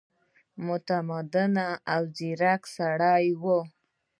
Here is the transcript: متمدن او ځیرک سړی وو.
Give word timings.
متمدن 0.65 1.53
او 1.93 2.01
ځیرک 2.15 2.61
سړی 2.77 3.25
وو. 3.41 3.59